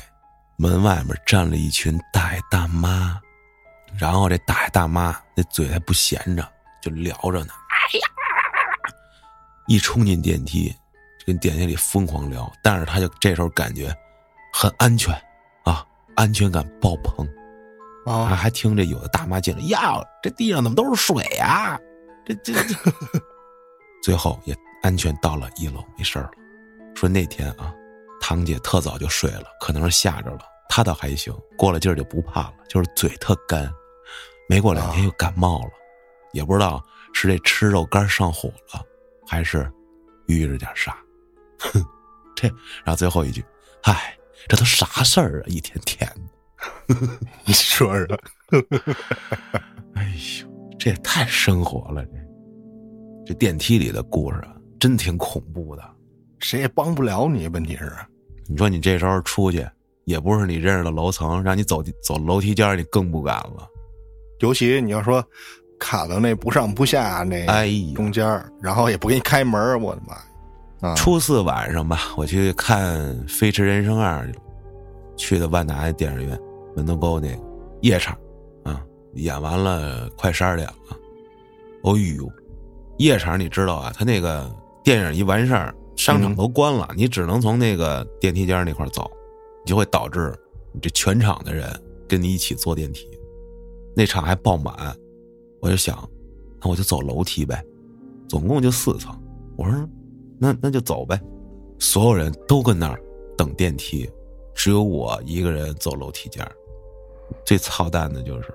[0.57, 3.21] 门外面站了一群大爷大妈，
[3.99, 6.49] 然后这大爷大妈那嘴还不闲着，
[6.83, 7.53] 就聊着呢。
[7.69, 8.09] 哎呀！
[9.66, 10.75] 一冲进电梯。
[11.27, 13.92] 跟电梯里疯狂聊，但是他就这时候感觉
[14.53, 15.12] 很安全
[15.64, 17.29] 啊，安全感爆棚，
[18.07, 21.77] 啊，还听着有的大妈进来，呀，这地上怎么都是水呀？
[22.25, 22.75] 这这这，
[24.05, 26.31] 最后也安全到了一楼，没事了。
[26.95, 27.75] 说那天啊，
[28.29, 33.73] 堂姐特早就睡了，可能是吓着了，她倒还行，过了劲儿就不怕了，就是嘴特干，
[34.49, 35.71] 没过两天又感冒了，
[36.33, 36.83] 也不知道
[37.15, 38.85] 是这吃肉干上火了，
[39.29, 39.73] 还是
[40.27, 40.99] 遇着点啥。
[41.61, 41.87] 哼，
[42.35, 42.49] 这
[42.85, 43.45] 然后最后一句，
[43.85, 45.45] 唉，这都啥事儿啊？
[45.47, 46.11] 一天天
[46.89, 46.97] 的，
[47.47, 48.19] 你说说，
[49.95, 50.03] 哎
[50.43, 52.11] 呦，这也太生活了，这
[53.25, 54.43] 这电梯里的故事，
[54.81, 55.95] 真挺恐怖的。
[56.39, 57.97] 谁也帮不了你，问题是，
[58.49, 59.67] 你说你这时候出去，
[60.05, 63.69] 也不是你认识的楼层，让你走走楼梯间，你更不敢了。
[64.41, 65.25] 尤其你要说
[65.79, 70.89] 卡到那不上不下那哎，中间儿，然后也不给你开门，我的妈！
[70.89, 74.27] 啊，初四晚上吧，我去看《飞驰人生二》
[75.17, 76.39] 去的万达电影院
[76.77, 77.43] 门头沟那个
[77.81, 78.15] 夜场，
[78.63, 78.83] 啊，
[79.15, 80.97] 演完了快十二点了。
[81.83, 82.31] 哦呦，
[82.99, 83.93] 夜场你知道啊？
[83.97, 84.55] 他那个
[84.85, 89.11] 电影一完事儿，商场都关了，你只能从那个电梯间那块走，
[89.65, 90.33] 你就会导致
[90.73, 91.69] 你这全场的人
[92.07, 93.09] 跟你一起坐电梯，
[93.95, 94.97] 那场还爆满。
[95.61, 96.09] 我就想，
[96.63, 97.65] 那我就走楼梯呗，
[98.29, 99.13] 总共就四层。
[99.57, 99.89] 我说。
[100.39, 101.19] 那那就走呗，
[101.79, 103.03] 所有人都跟那儿
[103.39, 104.07] 等电梯，
[104.55, 106.47] 只有我一个人走楼梯间
[107.43, 108.55] 最操蛋的就是，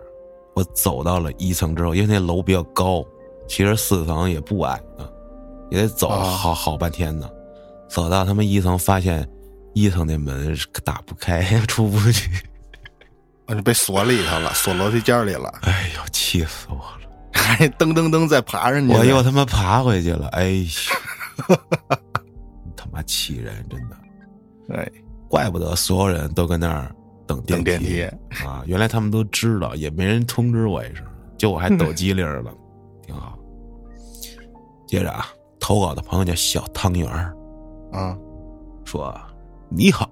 [0.54, 3.04] 我走到了一层之后，因为那楼比较高，
[3.48, 5.10] 其实四层也不矮呢，
[5.72, 7.28] 也得走好好半天呢。
[7.90, 9.28] 走到他们一层，发现
[9.74, 12.30] 一层那门打不开， 出不去，
[13.48, 15.52] 我就被锁里头了，锁楼梯间里了。
[15.64, 17.00] 哎呦，气死我了！
[17.34, 20.28] 还噔噔噔再爬上去，我又他妈爬回去了。
[20.30, 20.50] 哎
[21.50, 21.56] 呦！
[22.76, 23.98] 他妈气人，真的！
[24.76, 24.90] 哎，
[25.28, 26.94] 怪不得所有人都跟那儿
[27.28, 28.04] 等等电梯
[28.46, 28.64] 啊！
[28.66, 31.06] 原来他们都知道，也没人通知我一声，
[31.38, 32.54] 就我还抖机灵了，
[33.06, 33.38] 挺好。
[34.88, 35.28] 接着啊，
[35.62, 37.34] 投稿的朋友叫小汤圆儿
[37.94, 38.18] 啊，
[38.84, 39.16] 说
[39.70, 40.10] ：“你好，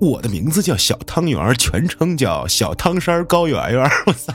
[0.00, 3.84] 我的名字叫小汤圆儿，全称叫小汤山高圆圆。
[4.06, 4.34] ”我操！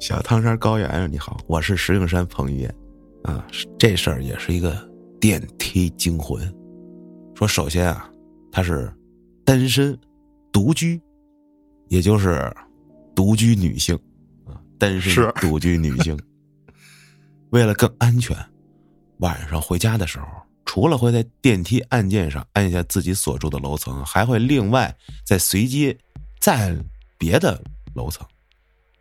[0.00, 2.74] 小汤山高圆圆，你好，我是石景山彭于晏。
[3.22, 3.46] 啊，
[3.78, 4.76] 这事儿也是一个
[5.20, 6.40] 电梯惊魂。
[7.34, 8.10] 说首先啊，
[8.50, 8.90] 她是
[9.44, 9.96] 单身
[10.50, 11.00] 独居，
[11.88, 12.50] 也就是
[13.14, 13.94] 独居女性
[14.46, 16.18] 啊，单身独居女性。
[17.50, 18.36] 为了更安全，
[19.18, 20.26] 晚上回家的时候，
[20.64, 25.96] 除了会在电梯按键上按下自己所住的楼层，还会另外再随机
[26.40, 26.84] 再按
[27.16, 27.62] 别的
[27.94, 28.26] 楼层。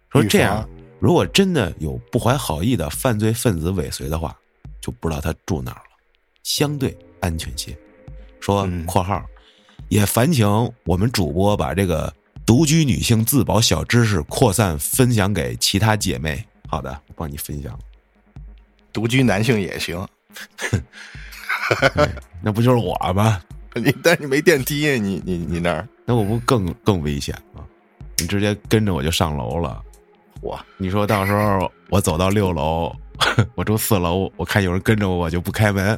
[0.09, 0.67] 说这样。
[0.97, 4.35] 如果真的有不怀好意的犯罪分子尾随的话，
[4.81, 5.97] 就不知道他住哪儿了，
[6.41, 7.77] 相对安全些。
[8.39, 9.23] 说（括号）
[9.89, 10.47] 也烦请
[10.85, 12.11] 我们主播把这个
[12.45, 16.43] 独居女性自保小知识扩散分享给其他姐妹。
[16.67, 17.77] 好的，我帮你分享。
[18.95, 20.07] 独居男性也行，
[22.41, 23.41] 那不就是我吗？
[23.75, 27.61] 你但是你没电梯，你你你那儿，那我不更更危险吗？
[28.19, 29.81] 你直接跟着我就上楼了。
[30.39, 32.95] 我，你说到时候我走到六楼，
[33.55, 35.89] 我住四楼，我看有人跟着我，我就不开门。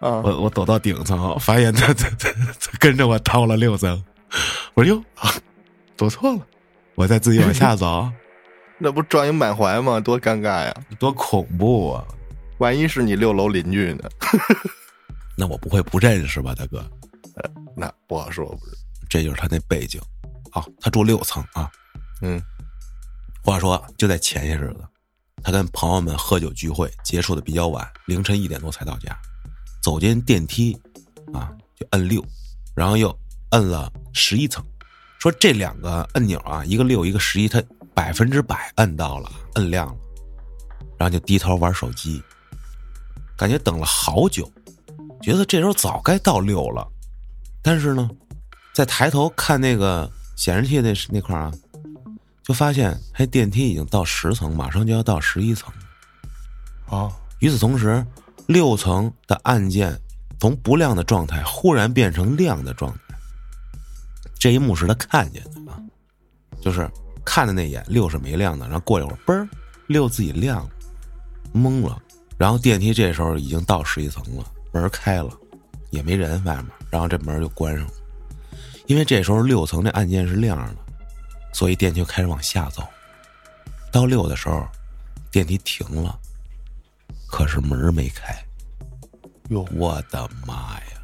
[0.00, 2.30] 啊，我我走到顶层，发现他他他
[2.78, 4.04] 跟着我到了六层，
[4.74, 5.02] 我说哟，
[5.96, 6.40] 走错了，
[6.96, 8.06] 我再自己往下走，
[8.84, 9.98] 那不撞一满怀吗？
[9.98, 12.04] 多尴尬呀，多恐怖啊！
[12.58, 14.10] 万一是你六楼邻居呢？
[15.38, 16.78] 那我不会不认识吧，大哥？
[17.36, 18.76] 呃那不好说，不是？
[19.08, 19.98] 这就是他那背景。
[20.52, 21.70] 好，他住六层啊。
[22.20, 22.38] 嗯。
[23.42, 24.84] 话说，就在前些日子，
[25.42, 29.16] 他跟朋友们喝酒聚会，结束的比较晚，凌晨一点多才到家。
[29.82, 30.78] 走进电梯，
[31.32, 32.22] 啊，就摁六，
[32.76, 33.18] 然后又
[33.52, 34.62] 摁了十一层。
[35.18, 37.62] 说这两个按钮啊，一个六，一个十一，他
[37.94, 39.96] 百分之百摁到了，摁亮了。
[40.98, 42.22] 然后就低头玩手机，
[43.36, 44.50] 感觉等了好久，
[45.22, 46.86] 觉得这时候早该到六了。
[47.62, 48.10] 但是呢，
[48.72, 51.52] 在抬头看那个显示器那那块啊。
[52.42, 55.72] 就发现，嘿，电梯已经到十层，马上就要到十一层。
[56.88, 58.06] 哦，与此同时，
[58.44, 59.98] 六层的按键
[60.38, 62.98] 从不亮的状态忽然变成亮的状态。
[64.38, 65.80] 这一幕是他看见的啊，
[66.60, 66.86] 就是
[67.24, 69.48] 看的那眼六是没亮的，然后过一会儿，嘣儿，
[69.86, 70.70] 六自己亮了，
[71.54, 72.00] 懵了。
[72.36, 75.30] 然后电梯这时候已经到十一层了，门开了，
[75.90, 77.92] 也没人外面，然后这门就关上了。
[78.86, 80.78] 因为这时候六层这按键是亮着的。
[81.52, 82.82] 所以电梯就开始往下走，
[83.92, 84.66] 到六的时候，
[85.30, 86.18] 电梯停了，
[87.28, 88.36] 可是门没开。
[89.50, 91.00] 哟，我的妈呀！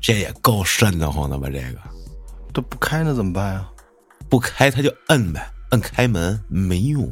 [0.00, 1.50] 这也够瘆得慌的吧？
[1.50, 1.78] 这个，
[2.54, 3.68] 这不开那怎么办呀？
[4.28, 7.10] 不开他就摁呗，摁开门没用，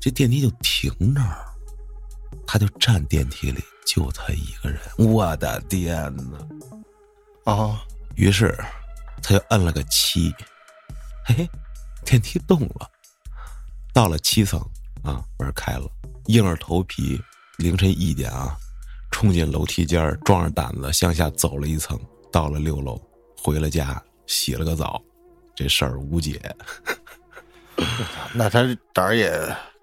[0.00, 1.44] 这电梯就停那儿，
[2.46, 6.38] 他就站电梯里，就他一个人，我的天呐！
[7.44, 7.78] 哦，
[8.14, 8.56] 于是
[9.22, 10.34] 他就摁了个七，
[11.26, 11.48] 嘿，
[12.04, 12.90] 电梯动了，
[13.92, 14.58] 到了七层
[15.02, 15.86] 啊，门开了，
[16.26, 17.20] 硬着头皮，
[17.58, 18.56] 凌晨一点啊，
[19.10, 22.00] 冲进楼梯间壮着胆子向下走了一层，
[22.32, 22.98] 到了六楼，
[23.36, 25.02] 回了家，洗了个澡，
[25.54, 26.40] 这事儿无解。
[28.32, 28.62] 那他
[28.92, 29.32] 胆儿也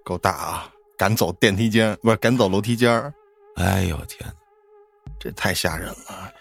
[0.03, 3.13] 够大啊，敢走电梯间，不是敢走楼梯间儿
[3.55, 4.34] 哎呦天哪！
[5.19, 6.31] 这太吓人了。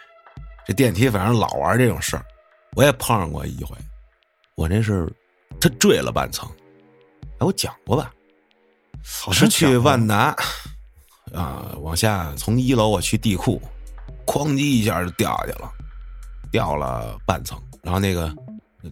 [0.66, 2.24] 这电梯反正老玩这种事儿，
[2.76, 3.76] 我也碰上过一回。
[4.54, 5.10] 我那是
[5.60, 6.48] 他坠了半层，
[7.38, 8.12] 哎，我讲过吧？
[9.02, 10.36] 好是去万达
[11.32, 13.60] 啊，往下从一楼我去地库，
[14.26, 15.72] 哐叽一下就掉下去了，
[16.52, 17.60] 掉了半层。
[17.82, 18.32] 然后那个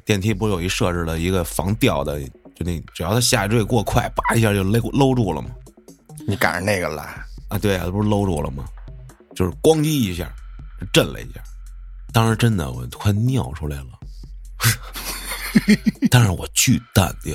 [0.05, 2.21] 电梯不是有一设置了一个防掉的，
[2.55, 5.51] 就那只要它下坠过快，叭一下就勒搂住了吗。
[6.27, 7.03] 你赶上那个了，
[7.49, 8.65] 啊，对啊，这不是搂住了吗？
[9.35, 10.31] 就是咣叽一下，
[10.93, 11.41] 震了一下，
[12.13, 13.87] 当时真的我快尿出来了，
[16.11, 17.35] 但是我巨淡定，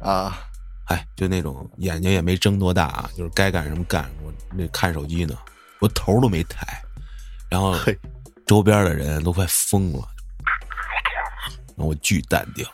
[0.00, 0.38] 啊，
[0.84, 5.34] 哎，就那种眼睛也没睁多大啊，就是该干什么干，我那看手机呢，
[5.80, 6.82] 我头都没抬，
[7.48, 7.74] 然后，
[8.46, 10.06] 周边的人都快疯了，
[11.86, 12.64] 我巨淡定。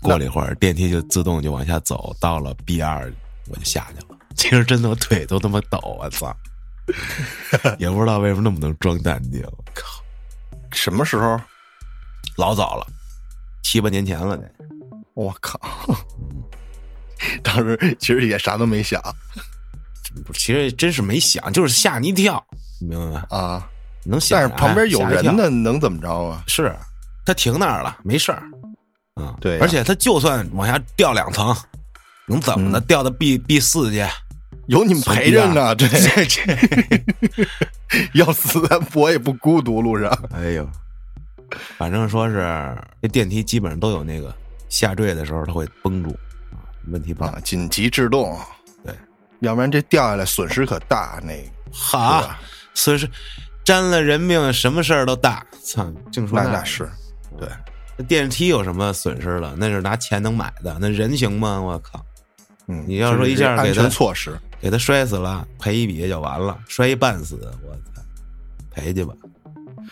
[0.00, 3.10] 过了一会儿，电梯就自动就往下走，到了 B 二，
[3.48, 4.18] 我就下去了。
[4.36, 6.36] 其实真的我腿都他妈抖，我操！
[7.78, 10.02] 也不知道为什么那么能装淡定，我靠，
[10.72, 11.40] 什么时候？
[12.36, 12.86] 老早了，
[13.62, 14.50] 七八年前了得。
[15.14, 15.58] 我靠！
[17.42, 19.00] 当时其实也啥都没想
[20.26, 22.44] 不其实真是没想，就是吓你一跳，
[22.80, 23.26] 你明白吗？
[23.30, 23.70] 啊，
[24.04, 26.44] 能想但是旁边有人呢，能怎么着啊？
[26.46, 26.76] 是
[27.24, 28.42] 他停那儿了，没事儿。
[29.14, 31.54] 啊，对呀而且他就算往下掉两层，
[32.26, 32.80] 能怎么的？
[32.80, 34.04] 掉到 B B 四去？
[34.66, 36.42] 有你们陪着呢，这 这这，
[38.14, 38.58] 要死
[38.94, 40.66] 我也不孤独，路上哎呦，
[41.76, 44.34] 反正说是这电梯基本上都有那个
[44.68, 46.10] 下坠的时候，它会绷住
[46.50, 47.32] 啊，问题不大。
[47.32, 48.38] 啊，紧急制动，
[48.84, 48.94] 对，
[49.40, 51.20] 要不然这掉下来损失可大。
[51.22, 52.40] 那个好是吧，
[52.72, 53.08] 所以说
[53.64, 55.44] 沾了人命，什么事儿都大。
[55.62, 56.90] 操，净说那那那是
[57.38, 57.48] 对，
[57.96, 59.54] 那电梯有什么损失了？
[59.56, 61.60] 那是拿钱能买的，那人行吗？
[61.60, 62.04] 我靠！
[62.66, 68.02] 嗯，你要说一下安给他全措施，给他摔死了，赔一笔也就完了；摔一半死，我操，
[68.70, 69.12] 赔去吧。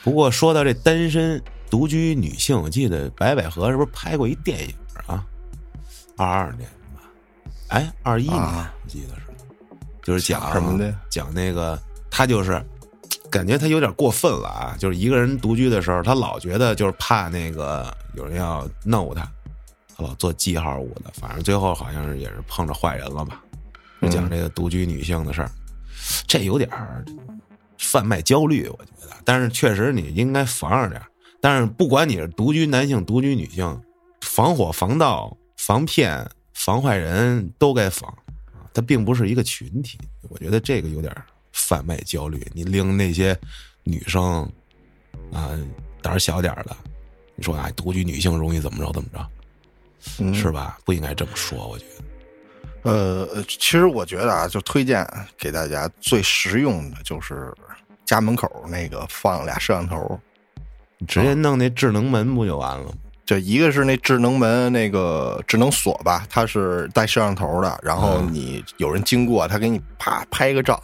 [0.03, 4.75] 不过说到这单身独居女性，我记得白百合是不是拍过一电影
[5.07, 5.25] 啊？
[6.17, 7.03] 二二年吧，
[7.69, 9.23] 哎，二一年、啊我记得是，
[10.03, 11.79] 就是讲讲什么的讲那个
[12.11, 12.65] 她就是
[13.33, 19.23] 感觉他有点过分了啊，就是一个人独居的时候，他老觉得就是怕那个有人要弄他，
[19.97, 23.43] 他老做记号舞的，反正最后好像是也是碰着坏人了吧。
[24.03, 25.51] 就讲这个独居女性的事儿，
[26.27, 27.03] 这有点儿
[27.79, 29.17] 贩卖焦虑，我觉得。
[29.25, 31.07] 但是确实你应该防着点儿。
[31.41, 33.81] 但是不管你是独居男性、独居女性，
[34.21, 38.11] 防火、防盗、防骗、防坏人都该防
[38.53, 38.69] 啊。
[38.75, 42.47] 它并不是一个群体，我觉得这个有点儿贩卖焦虑。
[42.53, 43.37] 你令那些
[43.85, 44.43] 女生
[45.33, 45.51] 啊
[46.01, 46.77] 胆儿小点儿的，
[47.35, 49.27] 你说啊独居女性容易怎么着怎么着，
[50.21, 50.79] 嗯是吧？
[50.85, 52.91] 不应该这么说，我觉得。
[52.91, 55.07] 呃，其实我觉得啊，就推荐
[55.39, 57.55] 给大家最实用的就是
[58.05, 60.21] 家门口那个放俩摄像头，
[60.99, 62.93] 你直接弄那智能门不就完了吗？
[63.25, 70.83] 就一个是那智能门那个智能锁吧，它是带摄像头的，然后嗯你有人经过，他给你啪拍一个照，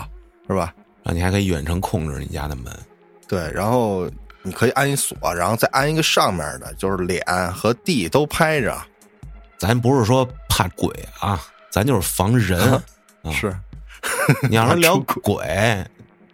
[0.49, 0.73] 是吧？
[1.05, 2.73] 然后你还可以远程控制你家的门。
[3.29, 4.09] 对，然后
[4.43, 8.77] 你可以安一锁，然后再安一个上面的，就是脸和地都拍着，
[9.59, 12.59] 咱不是说怕鬼啊，咱就是防人。
[12.61, 12.83] 啊
[13.31, 13.55] 是
[14.49, 15.85] 你要是聊 鬼，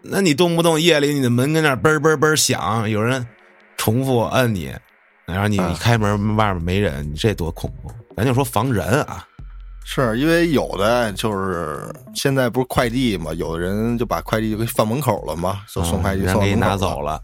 [0.03, 3.27] 那你动不动夜里你的门跟那嘣嘣嘣响，有人
[3.77, 4.73] 重复摁你，
[5.25, 7.91] 然后你啊你开门外面没人，你这多恐怖！
[8.17, 9.27] 咱就说防人啊，
[9.85, 17.23] 是因为有的就是现在不是快递嘛，有的人就把快递就给放门口了嘛，就送快递人给你拿走了。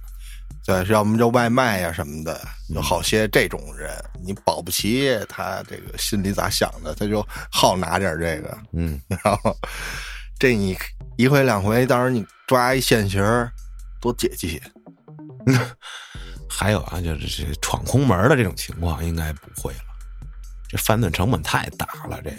[0.67, 2.39] 对，要么就外卖呀、什么的，
[2.69, 3.91] 有好些这种人，
[4.23, 9.57] 你保不齐他这个心里咋想的，他就好拿点这个，嗯， 然后
[10.39, 10.77] 这你
[11.17, 13.23] 一回两回，到时候你抓一现行，
[14.01, 14.61] 多解气。
[16.47, 19.90] 还有啊，就是这闯空门的这种情况应该不会了，
[20.71, 22.37] 这犯罪成本太大了，这个。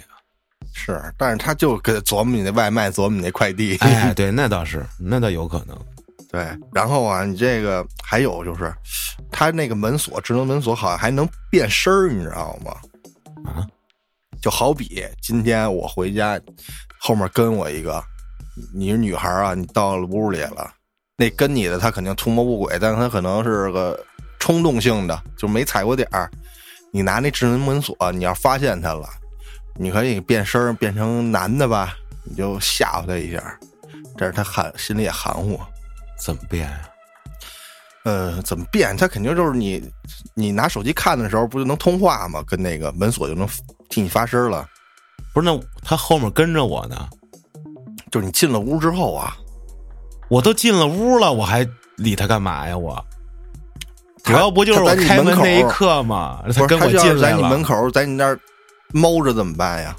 [0.74, 5.78] 是，但是他就给琢磨你那外卖，琢磨你那快递，哎，对，那倒是，那倒有可能。
[6.32, 8.74] 对，然后啊，你这个还有就是，
[9.30, 12.72] 他那个门锁，智能门锁好像还能变声儿，你知道吗？
[13.44, 13.68] 啊，
[14.42, 16.40] 就好比今天我回家，
[16.98, 18.02] 后面跟我一个，
[18.74, 20.72] 你是女孩啊，你到了屋里了，
[21.18, 24.02] 那跟你的他肯定图谋不轨，但是他可能是个
[24.40, 26.32] 冲动性的，就没踩过点儿。
[26.92, 29.08] 你拿那智能门锁，你要发现他了，
[29.76, 33.58] 你可以变声变成男的吧，你就吓唬他一下，
[34.18, 35.60] 这是他含心里也含糊。
[36.20, 36.82] 怎么变呀、
[38.04, 38.96] 呃，怎么变？
[38.96, 39.82] 他肯定就是你，
[40.36, 42.44] 你拿手机看的时候，不就能通话吗？
[42.46, 43.48] 跟那个门锁就能
[43.90, 44.68] 替你发声了。
[45.34, 47.10] 不是，那他后面跟着我呢，
[48.12, 49.36] 就是你进了屋之后啊，
[50.30, 52.78] 我都进了屋了，我还理他干嘛呀？
[52.78, 53.04] 我
[54.24, 56.44] 主要不就是我开门那一刻吗？
[56.54, 58.40] 他跟我进来你门，口，在你那儿
[58.94, 59.96] 猫着怎么办呀？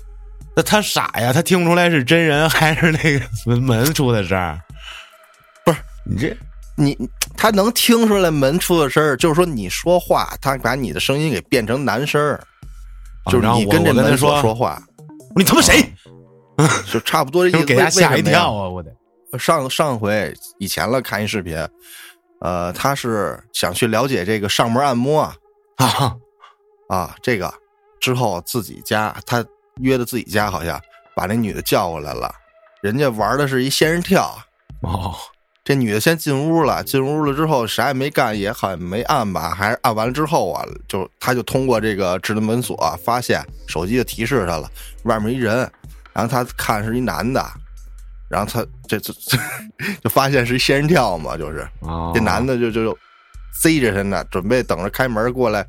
[0.55, 1.33] 那他傻呀？
[1.33, 4.59] 他听不出来是真人还是那个门门出的声儿？
[5.64, 6.37] 不是你这
[6.77, 6.97] 你
[7.37, 12.41] 他能听出来门出的声儿，就是说你说话，他把你的声音给变成男声儿，
[13.31, 14.81] 就是你跟这门锁说话，
[15.37, 15.85] 你他妈谁？
[16.93, 17.59] 就差不多 这意思。
[17.61, 18.68] 就给他吓一跳啊！
[18.68, 18.91] 我得
[19.39, 21.57] 上上回以前了看一视频，
[22.43, 25.36] 呃，他是想去了解这个上门按摩啊，
[25.76, 26.16] 啊，
[26.88, 27.55] 啊，这个
[28.01, 29.45] 之后自己家他
[29.76, 30.80] 约的自己家，好像
[31.14, 32.34] 把那女的叫过来了，
[32.82, 34.36] 人家玩的是一仙人跳，
[34.80, 35.14] 哦，
[35.62, 44.68] 这女的先进屋了，进屋了之后啥也没干，也好像没按吧，还是按完了之后啊，就他就通过这个智能门锁、发现手机就提示他了，
[45.05, 45.59] 外面一人，
[46.12, 47.40] 然后他看是一男的，
[48.33, 49.37] 然后他这这这
[50.03, 52.11] 就发现是仙人跳嘛，就是哦。
[52.14, 52.99] 这男的就就就
[53.53, 55.66] 塞着他呢，准备等着开门过来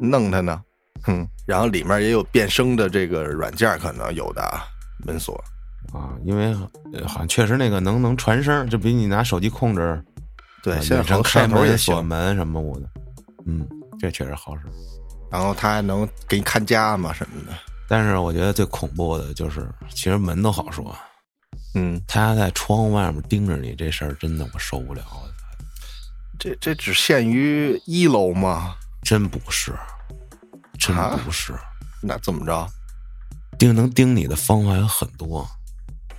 [0.00, 0.58] 弄他呢，
[1.02, 4.64] 哼，然后里面也有变声的这个软件，可能有的啊
[5.04, 5.34] 门锁，
[5.92, 6.46] 啊，因为
[6.94, 10.02] 呃好像确实那个能能传声，就比你拿手机控制，
[10.62, 12.88] 对，啊现在开好多摄像头也门、锁，门什么的，
[13.44, 13.68] 嗯，
[14.00, 14.62] 这确实好使。
[15.30, 17.52] 然后他还能给你看家嘛什么的，
[17.86, 20.96] 但是我觉得最恐怖的就是，其实门都好说，
[21.74, 25.02] 嗯，他在窗户外面盯着你，这事儿真的我受不了。
[26.38, 28.76] 这这只限于一楼吗？
[29.02, 29.72] 真不是，
[30.78, 31.54] 真啊不是，
[32.02, 32.68] 那怎么着？
[33.58, 35.48] 盯能盯你的方法有很多。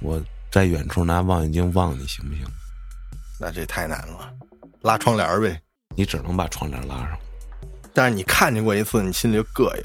[0.01, 0.21] 我
[0.51, 2.45] 在远处拿望远镜望你行不行？
[3.39, 4.33] 那这太难了，
[4.81, 5.61] 拉窗帘儿呗。
[5.95, 7.17] 你只能把窗帘拉上。
[7.93, 9.83] 但是你看见过一次，你心里就膈应。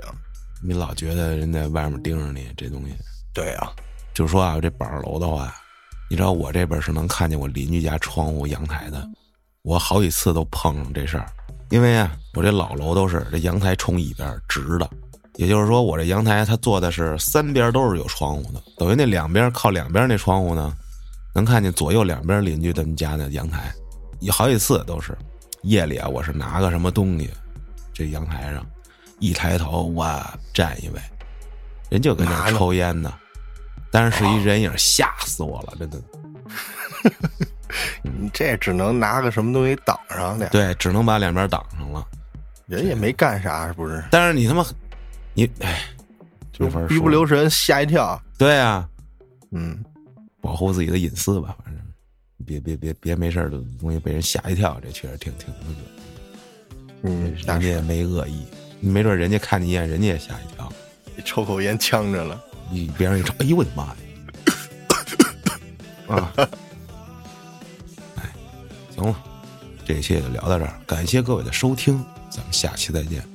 [0.62, 2.94] 你老觉得人在外面盯着你，这东西
[3.32, 3.72] 对啊，
[4.14, 5.52] 就说啊，这板楼的话，
[6.08, 9.04] 你知道我这边是能看见我邻居家窗户、阳台的，
[9.62, 11.26] 我好几次都碰上这事儿。
[11.70, 14.88] 因为啊，我这老楼都是这阳台冲一边直的，
[15.34, 20.72] 也就是说我这阳台它做的是三边都是有窗户的，等于那两边靠两边那窗户呢，
[21.34, 23.74] 能看见左右两边邻居他们家的阳台。
[24.20, 25.18] 有好几次都是
[25.62, 27.28] 夜里啊，我是拿个什么东西，
[27.92, 28.64] 这阳台上
[29.18, 31.00] 一抬头哇站一位，
[31.90, 33.12] 人就跟那抽烟呢，
[33.94, 36.02] 但是是一人影，吓死我了，真的。
[38.02, 42.04] 你这只能拿个什么东西挡上点，对，只能把两边挡上了。
[42.66, 44.02] 人也没干啥，是不是？
[44.10, 44.66] 但是你他妈，
[45.32, 45.84] 你哎，
[46.52, 48.20] 就一不留神吓一跳。
[48.36, 48.88] 对啊，
[49.52, 49.80] 嗯，
[50.40, 51.80] 保护自己的隐私吧，反正
[52.44, 55.76] 别别别别没事儿的东西被人吓一跳，这确实挺挺那个。
[57.04, 58.44] 嗯，人家也没恶意，
[58.80, 60.72] 没准人家看你一眼，人家也吓一跳。
[61.24, 62.42] 抽口烟呛着了。
[62.74, 63.96] 你别人一瞅，哎呦我的妈呀！
[66.08, 66.32] 啊，
[68.16, 68.32] 哎，
[68.92, 69.14] 行了，
[69.84, 73.33] 这一期就聊到这儿，感谢各位的收听，咱们下期再见。